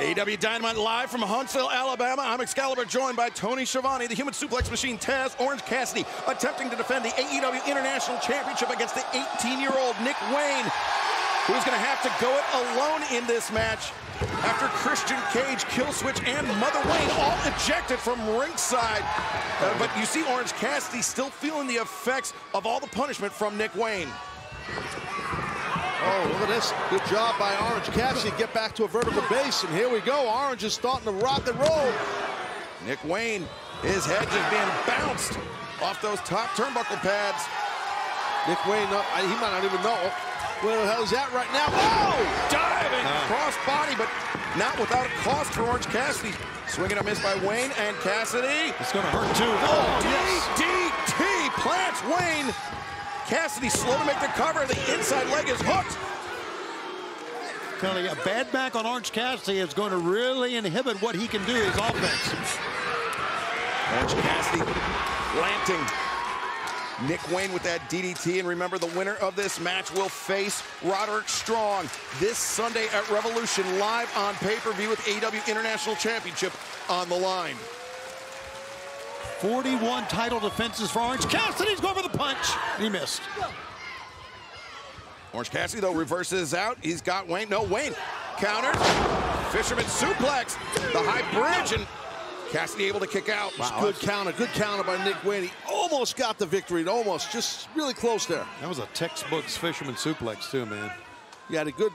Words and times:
AEW 0.00 0.40
Dynamite 0.40 0.78
live 0.78 1.10
from 1.10 1.20
Huntsville, 1.20 1.70
Alabama. 1.70 2.22
I'm 2.24 2.40
Excalibur, 2.40 2.86
joined 2.86 3.18
by 3.18 3.28
Tony 3.28 3.66
Schiavone, 3.66 4.06
the 4.06 4.14
human 4.14 4.32
suplex 4.32 4.70
machine, 4.70 4.96
Taz 4.96 5.38
Orange 5.38 5.60
Cassidy, 5.66 6.06
attempting 6.26 6.70
to 6.70 6.76
defend 6.76 7.04
the 7.04 7.10
AEW 7.10 7.66
International 7.66 8.18
Championship 8.20 8.70
against 8.70 8.94
the 8.94 9.02
18-year-old 9.12 9.94
Nick 10.02 10.16
Wayne, 10.32 10.64
who's 11.44 11.62
going 11.68 11.76
to 11.76 11.84
have 11.84 12.00
to 12.00 12.10
go 12.18 12.32
it 12.32 12.44
alone 12.54 13.02
in 13.12 13.26
this 13.26 13.52
match 13.52 13.92
after 14.40 14.68
Christian 14.68 15.18
Cage, 15.34 15.64
Killswitch, 15.66 16.26
and 16.26 16.48
Mother 16.58 16.80
Wayne 16.88 17.10
all 17.20 17.36
ejected 17.44 17.98
from 17.98 18.18
ringside. 18.38 19.04
Uh, 19.60 19.78
but 19.78 19.94
you 19.98 20.06
see 20.06 20.24
Orange 20.32 20.54
Cassidy 20.54 21.02
still 21.02 21.28
feeling 21.28 21.68
the 21.68 21.74
effects 21.74 22.32
of 22.54 22.64
all 22.64 22.80
the 22.80 22.88
punishment 22.88 23.34
from 23.34 23.58
Nick 23.58 23.74
Wayne. 23.76 24.08
Oh, 26.02 26.28
look 26.32 26.48
at 26.48 26.48
this. 26.48 26.72
Good 26.88 27.04
job 27.06 27.38
by 27.38 27.54
Orange 27.68 27.84
Cassidy. 27.92 28.34
Get 28.38 28.54
back 28.54 28.74
to 28.76 28.84
a 28.84 28.88
vertical 28.88 29.22
base, 29.28 29.64
and 29.64 29.74
here 29.74 29.90
we 29.90 30.00
go. 30.00 30.30
Orange 30.30 30.64
is 30.64 30.72
starting 30.72 31.04
to 31.04 31.12
rock 31.12 31.46
and 31.46 31.58
roll. 31.60 31.92
Nick 32.86 33.02
Wayne, 33.04 33.46
his 33.82 34.06
head 34.06 34.24
just 34.24 34.50
being 34.50 34.72
bounced 34.86 35.38
off 35.82 36.00
those 36.00 36.18
top 36.20 36.48
turnbuckle 36.56 36.96
pads. 37.04 37.44
Nick 38.48 38.64
Wayne, 38.64 38.88
uh, 38.88 39.02
he 39.20 39.34
might 39.36 39.52
not 39.52 39.64
even 39.64 39.82
know 39.82 40.00
where 40.64 40.80
the 40.80 40.88
hell 40.88 41.02
is 41.02 41.10
that 41.10 41.28
right 41.36 41.48
now. 41.52 41.68
Oh! 41.68 42.16
Diving 42.48 43.04
uh. 43.04 43.28
cross 43.28 43.56
body, 43.68 43.92
but 43.96 44.08
not 44.56 44.72
without 44.80 45.04
a 45.04 45.12
cost 45.20 45.52
for 45.52 45.68
Orange 45.68 45.86
Cassidy. 45.86 46.32
Swinging 46.66 46.96
a 46.96 47.04
miss 47.04 47.20
by 47.20 47.34
Wayne 47.44 47.72
and 47.76 47.96
Cassidy. 48.00 48.72
It's 48.80 48.92
going 48.92 49.04
to 49.04 49.12
hurt 49.12 49.28
too. 49.36 49.52
Oh, 49.68 49.84
DDT 50.00 50.64
yes. 50.64 51.52
plants 51.60 52.00
Wayne 52.08 52.48
Cassidy 53.30 53.68
slow 53.68 53.96
to 53.96 54.04
make 54.06 54.18
the 54.18 54.26
cover. 54.26 54.66
The 54.66 54.92
inside 54.92 55.24
leg 55.28 55.48
is 55.48 55.60
hooked. 55.62 55.96
You, 57.80 58.10
a 58.10 58.16
bad 58.24 58.50
back 58.50 58.74
on 58.74 58.84
Orange 58.84 59.12
Cassidy 59.12 59.58
is 59.58 59.72
going 59.72 59.92
to 59.92 59.98
really 59.98 60.56
inhibit 60.56 61.00
what 61.00 61.14
he 61.14 61.28
can 61.28 61.44
do, 61.44 61.54
his 61.54 61.76
offense. 61.76 62.58
Orange 63.94 64.14
Cassidy 64.20 64.64
planting. 65.32 67.08
Nick 67.08 67.20
Wayne 67.30 67.52
with 67.52 67.62
that 67.62 67.88
DDT. 67.88 68.40
And 68.40 68.48
remember, 68.48 68.78
the 68.78 68.92
winner 68.98 69.14
of 69.14 69.36
this 69.36 69.60
match 69.60 69.92
will 69.92 70.08
face 70.08 70.64
Roderick 70.82 71.28
Strong 71.28 71.88
this 72.18 72.36
Sunday 72.36 72.88
at 72.88 73.08
Revolution 73.10 73.78
live 73.78 74.12
on 74.16 74.34
pay-per-view 74.34 74.88
with 74.88 74.98
AEW 75.02 75.48
International 75.48 75.94
Championship 75.94 76.52
on 76.88 77.08
the 77.08 77.16
line. 77.16 77.54
41 79.40 80.04
title 80.04 80.40
defenses 80.40 80.90
for 80.90 81.00
Orange 81.00 81.26
Cassidy's 81.28 81.80
going 81.80 81.94
for 81.94 82.02
the 82.02 82.16
punch. 82.16 82.38
He 82.78 82.88
missed. 82.88 83.22
Orange 85.32 85.50
Cassidy, 85.50 85.80
though, 85.80 85.94
reverses 85.94 86.54
out. 86.54 86.78
He's 86.82 87.00
got 87.00 87.28
Wayne. 87.28 87.48
No, 87.48 87.62
Wayne 87.62 87.94
counters. 88.38 88.76
Fisherman 89.52 89.84
suplex. 89.84 90.54
The 90.92 90.98
high 90.98 91.22
bridge, 91.32 91.72
and 91.72 91.86
Cassidy 92.50 92.84
able 92.84 93.00
to 93.00 93.06
kick 93.06 93.28
out. 93.28 93.56
Wow, 93.58 93.80
good 93.80 93.94
counter. 94.00 94.32
Good 94.32 94.48
counter 94.50 94.82
by 94.82 95.02
Nick 95.04 95.22
Wayne. 95.24 95.44
He 95.44 95.50
almost 95.68 96.16
got 96.16 96.38
the 96.38 96.46
victory. 96.46 96.86
Almost. 96.86 97.30
Just 97.30 97.68
really 97.76 97.94
close 97.94 98.26
there. 98.26 98.44
That 98.60 98.68
was 98.68 98.78
a 98.78 98.86
textbook 98.86 99.44
fisherman 99.44 99.94
suplex, 99.94 100.50
too, 100.50 100.66
man. 100.66 100.90
You 101.48 101.58
had 101.58 101.68
a 101.68 101.72
good 101.72 101.92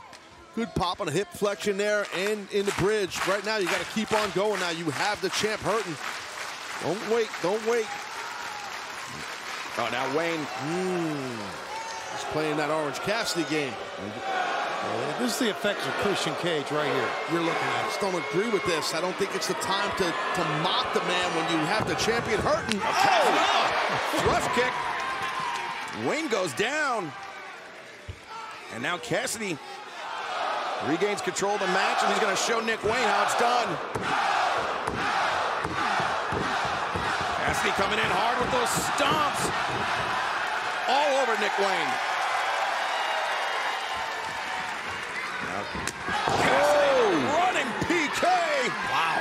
good 0.56 0.74
pop 0.74 1.02
on 1.02 1.10
a 1.10 1.12
hip 1.12 1.28
flexion 1.34 1.76
there 1.78 2.06
and 2.16 2.50
in 2.52 2.66
the 2.66 2.72
bridge. 2.74 3.20
Right 3.28 3.44
now, 3.46 3.58
you 3.58 3.66
got 3.66 3.82
to 3.82 3.92
keep 3.94 4.14
on 4.14 4.32
going. 4.32 4.60
Now 4.62 4.70
you 4.70 4.90
have 4.92 5.22
the 5.22 5.30
champ 5.30 5.62
hurting. 5.62 5.96
Don't 6.82 7.10
wait. 7.10 7.30
Don't 7.42 7.66
wait. 7.68 7.88
Oh, 9.78 9.90
now 9.92 10.18
Wayne. 10.18 10.40
Mm. 10.40 11.66
He's 12.12 12.24
playing 12.32 12.58
that 12.58 12.70
Orange 12.70 13.00
Cassidy 13.02 13.44
game. 13.50 13.74
this 15.20 15.34
is 15.34 15.40
the 15.40 15.50
effects 15.50 15.86
of 15.86 15.92
Christian 16.00 16.34
Cage 16.36 16.72
right 16.72 16.88
here. 16.88 17.10
You're 17.32 17.42
looking 17.42 17.60
at. 17.60 17.84
I 17.84 17.88
just 17.88 18.00
don't 18.00 18.16
agree 18.16 18.50
with 18.50 18.66
this. 18.66 18.94
I 18.94 19.02
don't 19.02 19.16
think 19.18 19.36
it's 19.36 19.48
the 19.48 19.56
time 19.56 19.92
to, 19.98 20.06
to 20.06 20.44
mock 20.64 20.94
the 20.94 21.02
man 21.02 21.28
when 21.36 21.52
you 21.52 21.66
have 21.66 21.88
the 21.88 21.96
champion 21.96 22.40
hurting. 22.40 22.80
Oh, 22.84 24.22
thrust 24.24 24.50
kick. 24.56 24.72
Wayne 26.08 26.30
goes 26.30 26.54
down. 26.54 27.12
And 28.74 28.82
now 28.82 28.98
Cassidy 28.98 29.58
regains 30.88 31.22
control 31.22 31.56
of 31.56 31.60
the 31.60 31.68
match, 31.68 32.04
and 32.04 32.14
he's 32.14 32.22
going 32.22 32.36
to 32.36 32.42
show 32.42 32.60
Nick 32.60 32.84
Wayne 32.84 32.94
how 32.94 33.24
it's 33.24 33.40
done. 33.40 33.78
Coming 37.72 38.00
in 38.00 38.06
hard 38.06 38.38
with 38.40 38.52
those 38.54 38.70
stomps. 38.70 39.42
All 40.88 41.12
over 41.22 41.34
Nick 41.42 41.52
Wayne. 41.58 41.92
Cassidy 46.46 47.26
running 47.36 47.70
PK. 47.90 48.24
Wow. 48.94 49.20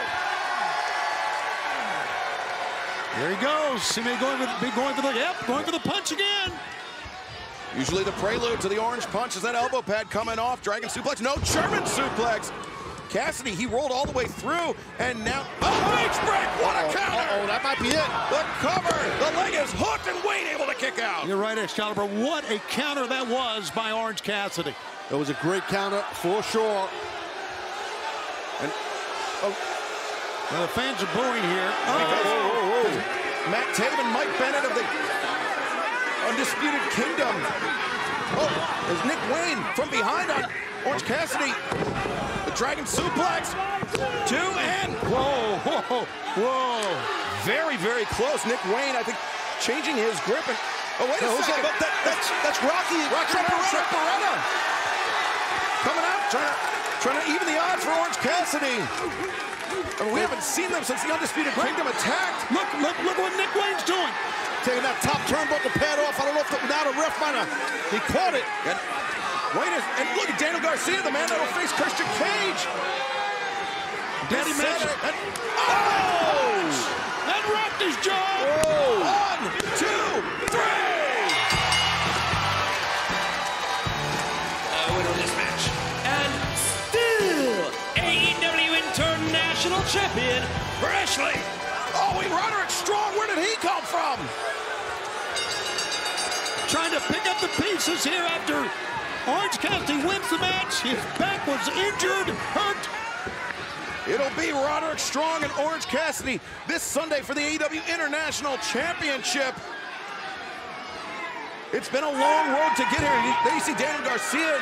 There 3.17 3.31
he 3.35 3.43
goes. 3.43 3.95
He 3.95 4.03
may 4.05 4.21
going 4.21 4.39
for, 4.39 4.65
be 4.65 4.71
going 4.77 4.95
for 4.95 5.03
the 5.03 5.15
yep, 5.15 5.35
going 5.47 5.65
for 5.65 5.73
the 5.73 5.81
punch 5.81 6.13
again. 6.13 6.53
Usually 7.77 8.05
the 8.05 8.13
prelude 8.13 8.61
to 8.61 8.69
the 8.69 8.79
orange 8.79 9.05
punch 9.07 9.37
is 9.37 9.43
that 9.43 9.55
elbow 9.55 9.83
pad 9.83 10.11
coming 10.11 10.39
off. 10.39 10.63
Dragon 10.63 10.89
suplex. 10.89 11.21
No 11.21 11.35
German 11.43 11.83
suplex. 11.85 12.53
Cassidy, 13.15 13.55
he 13.55 13.65
rolled 13.65 13.93
all 13.93 14.05
the 14.05 14.11
way 14.11 14.25
through, 14.27 14.75
and 14.99 15.25
now, 15.25 15.47
oh, 15.63 15.71
Beach 15.95 16.19
Break, 16.27 16.51
what 16.59 16.75
a 16.75 16.91
counter! 16.91 17.23
Uh 17.23 17.39
oh, 17.39 17.47
that 17.47 17.63
might 17.63 17.79
be 17.79 17.95
it. 17.95 18.11
The 18.27 18.43
cover, 18.59 18.91
the 19.23 19.31
leg 19.39 19.55
is 19.55 19.71
hooked, 19.79 20.11
and 20.11 20.19
Wayne 20.27 20.51
able 20.51 20.67
to 20.67 20.75
kick 20.75 20.99
out. 20.99 21.25
You're 21.25 21.39
right, 21.39 21.57
Excalibur. 21.57 22.07
What 22.07 22.43
a 22.51 22.59
counter 22.75 23.07
that 23.07 23.23
was 23.29 23.71
by 23.71 23.93
Orange 23.93 24.25
Cassidy. 24.25 24.75
It 25.13 25.15
was 25.15 25.31
a 25.31 25.39
great 25.39 25.63
counter 25.71 26.03
for 26.19 26.43
sure. 26.43 26.91
And 28.59 28.75
oh. 29.47 29.55
Well, 30.51 30.63
the 30.67 30.75
fans 30.75 30.99
are 30.99 31.15
booing 31.15 31.47
here. 31.55 31.71
Oh, 31.87 31.95
oh, 31.95 32.83
oh, 32.83 32.91
Matt 33.47 33.71
Taven, 33.79 34.11
Mike 34.11 34.35
Bennett 34.43 34.67
of 34.67 34.75
the 34.75 34.83
Undisputed 36.35 36.83
Kingdom. 36.91 37.35
Oh, 38.43 38.51
there's 38.91 39.05
Nick 39.07 39.23
Wayne 39.31 39.63
from 39.79 39.87
behind 39.95 40.35
on 40.35 40.51
Orange 40.85 41.05
Cassidy. 41.05 41.55
Dragon 42.55 42.87
suplex. 42.87 43.51
Two 44.31 44.39
and. 44.39 44.95
Whoa, 45.11 45.59
whoa, 45.67 46.07
whoa. 46.39 46.87
Very, 47.43 47.77
very 47.77 48.07
close. 48.15 48.47
Nick 48.47 48.63
Wayne, 48.71 48.95
I 48.95 49.03
think, 49.03 49.19
changing 49.59 49.99
his 49.99 50.15
grip. 50.23 50.47
And, 50.47 50.57
oh, 51.03 51.11
wait 51.11 51.19
a 51.19 51.29
second. 51.43 51.67
That? 51.67 51.77
That, 51.83 51.95
that's, 52.07 52.31
that's 52.47 52.61
Rocky. 52.63 53.03
Rocky 53.11 53.35
Trent 53.35 53.91
Beretta. 53.91 54.35
Coming 55.83 56.07
out, 56.07 56.23
trying 56.31 56.47
to, 56.47 56.57
trying 57.03 57.19
to 57.21 57.27
even 57.35 57.47
the 57.51 57.59
odds 57.59 57.83
for 57.83 57.91
Orange 57.91 58.17
Cassidy. 58.23 58.79
I 58.79 60.07
mean, 60.07 60.15
we 60.15 60.23
haven't 60.23 60.47
seen 60.47 60.71
them 60.71 60.87
since 60.87 61.03
the 61.03 61.11
Undisputed 61.11 61.53
Kingdom 61.59 61.91
attacked. 61.91 62.55
Look, 62.55 62.71
look, 62.79 62.97
look 63.03 63.19
what 63.19 63.35
Nick 63.35 63.51
Wayne's 63.59 63.83
doing. 63.83 64.15
Taking 64.65 64.83
that 64.83 64.97
top 65.05 65.21
turnbuckle 65.29 65.77
pad 65.77 66.01
off. 66.01 66.17
I 66.17 66.25
don't 66.25 66.35
know 66.35 66.41
if 66.41 66.49
the, 66.49 66.57
now 66.73 66.89
the 66.89 66.97
ref 66.97 67.13
might 67.21 67.37
have, 67.37 67.49
he 67.93 68.01
caught 68.09 68.33
it. 68.33 68.45
And 68.65 68.81
Wait 69.55 69.71
a, 69.71 69.79
and 70.03 70.19
look 70.19 70.29
at 70.29 70.37
Daniel 70.37 70.61
Garcia, 70.61 71.01
the 71.01 71.13
man 71.13 71.29
that'll 71.29 71.47
face 71.55 71.71
Christian 71.79 72.07
Cage. 72.19 72.67
Daddy 74.27 74.51
Magic. 74.59 74.91
And, 75.07 75.15
oh! 75.63 76.67
That 77.31 77.47
rocked 77.47 77.79
his 77.79 77.95
jaw. 78.03 78.19
Whoa. 78.43 78.99
One, 78.99 79.47
two, 79.79 80.11
three. 80.51 81.39
Uh, 84.75 84.91
winner 84.99 85.15
of 85.15 85.19
this 85.23 85.35
match. 85.39 85.71
And 86.03 86.35
still 86.59 87.71
AEW 87.95 88.75
International 88.75 89.83
Champion, 89.87 90.43
Ashley. 90.83 91.39
Oh, 91.95 92.19
he 92.19 92.27
Roderick 92.33 92.71
Strong. 92.71 93.13
Where 93.15 93.29
did 93.29 93.39
he 93.39 93.55
come 93.63 93.83
from? 93.83 94.19
Trying 96.75 96.91
to 96.91 97.07
pick 97.07 97.25
up 97.31 97.41
the 97.41 97.47
pieces 97.63 98.03
here 98.03 98.27
after 98.27 98.55
Orange 99.31 99.59
Cassidy 99.59 100.05
wins 100.05 100.29
the 100.29 100.39
match. 100.39 100.81
His 100.81 100.99
back 101.17 101.47
was 101.47 101.69
injured, 101.69 102.35
hurt. 102.51 104.11
It'll 104.11 104.35
be 104.37 104.51
Roderick 104.51 104.99
Strong 104.99 105.45
and 105.45 105.53
Orange 105.53 105.87
Cassidy 105.87 106.41
this 106.67 106.83
Sunday 106.83 107.21
for 107.21 107.33
the 107.33 107.43
AEW 107.43 107.81
International 107.95 108.57
Championship. 108.57 109.55
It's 111.73 111.89
been 111.89 112.03
a 112.03 112.11
long 112.11 112.51
road 112.51 112.75
to 112.75 112.83
get 112.91 112.99
here. 112.99 113.35
There 113.45 113.55
you 113.55 113.61
see 113.61 113.75
Daniel 113.75 114.03
Garcia, 114.03 114.59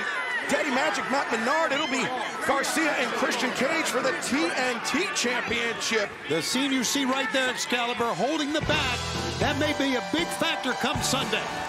Daddy 0.51 0.69
Magic, 0.69 1.11
Matt 1.11 1.33
Menard. 1.33 1.73
It'll 1.73 1.87
be 1.87 2.07
Garcia 2.47 2.93
and 2.93 3.11
Christian 3.13 3.51
Cage 3.53 3.87
for 3.87 4.03
the 4.03 4.13
TNT 4.21 5.09
Championship. 5.17 6.11
The 6.29 6.43
scene 6.43 6.73
you 6.73 6.85
see 6.85 7.07
right 7.07 7.33
there, 7.33 7.49
Excalibur, 7.49 8.05
holding 8.05 8.53
the 8.53 8.61
bat, 8.61 8.99
that 9.39 9.59
may 9.59 9.73
be 9.79 9.97
a 9.97 10.05
big 10.13 10.27
factor 10.27 10.73
come 10.73 11.01
Sunday. 11.01 11.43